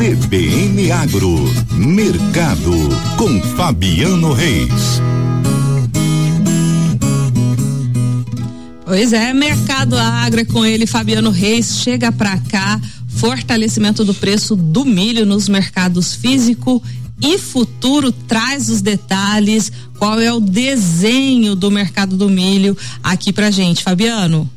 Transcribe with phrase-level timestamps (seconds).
[0.00, 1.36] CBN Agro,
[1.72, 2.72] Mercado,
[3.18, 4.98] com Fabiano Reis.
[8.86, 14.56] Pois é, Mercado Agro é com ele, Fabiano Reis, chega para cá, fortalecimento do preço
[14.56, 16.82] do milho nos mercados físico
[17.20, 23.50] e futuro traz os detalhes, qual é o desenho do mercado do milho aqui pra
[23.50, 24.48] gente, Fabiano.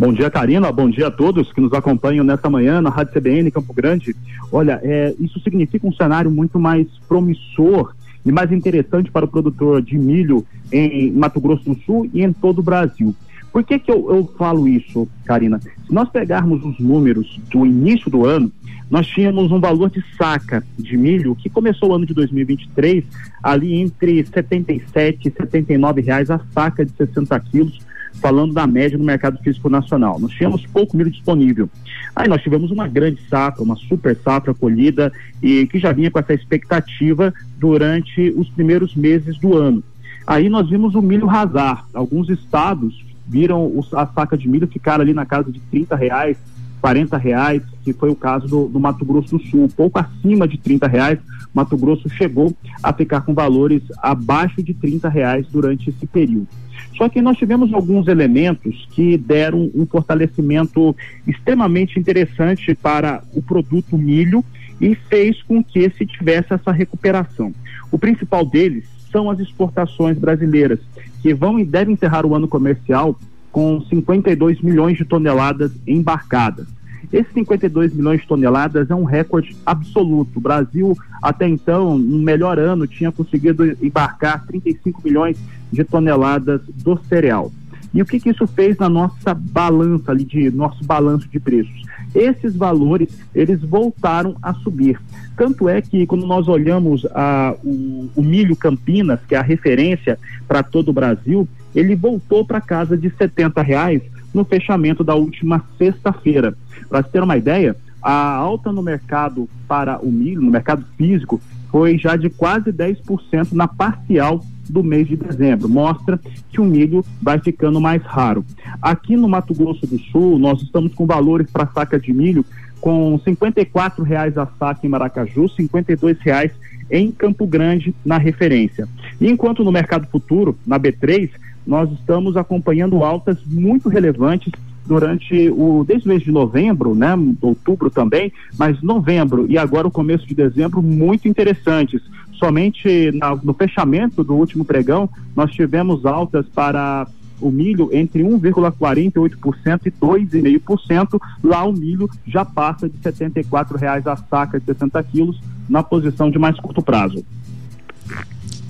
[0.00, 0.72] Bom dia, Karina.
[0.72, 4.16] Bom dia a todos que nos acompanham nesta manhã na Rádio CBN Campo Grande.
[4.50, 7.94] Olha, é, isso significa um cenário muito mais promissor
[8.24, 10.42] e mais interessante para o produtor de milho
[10.72, 13.14] em Mato Grosso do Sul e em todo o Brasil.
[13.52, 15.60] Por que, que eu, eu falo isso, Karina?
[15.60, 18.50] Se nós pegarmos os números do início do ano,
[18.90, 23.04] nós tínhamos um valor de saca de milho que começou o ano de 2023
[23.42, 29.04] ali entre 77 e 79 reais a saca de 60 quilos falando da média no
[29.04, 30.18] mercado físico nacional.
[30.18, 31.68] Nós tínhamos pouco milho disponível.
[32.14, 36.18] Aí nós tivemos uma grande safra, uma super safra colhida e que já vinha com
[36.18, 39.82] essa expectativa durante os primeiros meses do ano.
[40.26, 41.86] Aí nós vimos o milho rasar.
[41.94, 46.36] Alguns estados viram a saca de milho ficar ali na casa de 30 reais,
[46.80, 49.68] 40 reais, que foi o caso do, do, Mato Grosso do Sul.
[49.76, 51.18] Pouco acima de 30 reais,
[51.54, 56.48] Mato Grosso chegou a ficar com valores abaixo de 30 reais durante esse período.
[56.96, 60.94] Só que nós tivemos alguns elementos que deram um fortalecimento
[61.26, 64.44] extremamente interessante para o produto milho
[64.80, 67.52] e fez com que se tivesse essa recuperação.
[67.90, 70.78] O principal deles são as exportações brasileiras,
[71.20, 73.18] que vão e devem encerrar o ano comercial
[73.52, 76.66] com 52 milhões de toneladas embarcadas.
[77.12, 80.38] Esses 52 milhões de toneladas é um recorde absoluto.
[80.38, 85.36] O Brasil, até então, no melhor ano, tinha conseguido embarcar 35 milhões
[85.72, 87.50] de toneladas do cereal.
[87.92, 91.82] E o que, que isso fez na nossa balança ali, de nosso balanço de preços?
[92.14, 95.00] Esses valores, eles voltaram a subir.
[95.36, 100.18] Tanto é que quando nós olhamos a, o, o milho Campinas, que é a referência
[100.46, 104.02] para todo o Brasil, ele voltou para casa de 70 reais
[104.32, 106.54] no fechamento da última sexta-feira.
[106.88, 111.40] Para ter uma ideia, a alta no mercado para o milho, no mercado físico,
[111.70, 115.68] foi já de quase 10% na parcial do mês de dezembro.
[115.68, 116.18] Mostra
[116.50, 118.44] que o milho vai ficando mais raro.
[118.80, 122.44] Aqui no Mato Grosso do Sul, nós estamos com valores para saca de milho
[122.80, 126.52] com 54 reais a saca em Maracaju, 52 reais
[126.90, 128.88] em Campo Grande na referência.
[129.20, 131.30] Enquanto no mercado futuro, na B3,
[131.66, 134.52] nós estamos acompanhando altas muito relevantes
[134.90, 139.90] durante o desde o mês de novembro, né, outubro também, mas novembro e agora o
[139.90, 142.02] começo de dezembro muito interessantes.
[142.32, 147.06] Somente na, no fechamento do último pregão nós tivemos altas para
[147.40, 151.20] o milho entre 1,48% e 2,5%.
[151.44, 156.32] Lá o milho já passa de R$ reais a saca de 60 quilos na posição
[156.32, 157.24] de mais curto prazo.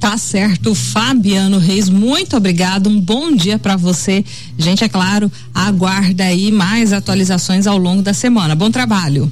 [0.00, 2.88] Tá certo, Fabiano Reis, muito obrigado.
[2.88, 4.24] Um bom dia para você.
[4.56, 8.54] Gente, é claro, aguarda aí mais atualizações ao longo da semana.
[8.54, 9.30] Bom trabalho.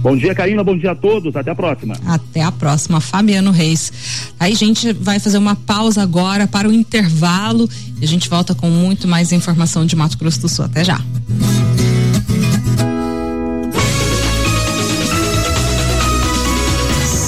[0.00, 0.64] Bom dia, Karina.
[0.64, 1.36] Bom dia a todos.
[1.36, 1.96] Até a próxima.
[2.06, 3.92] Até a próxima, Fabiano Reis.
[4.40, 7.68] Aí, gente, vai fazer uma pausa agora para o intervalo
[8.00, 10.64] e a gente volta com muito mais informação de Mato Grosso do Sul.
[10.64, 10.98] Até já.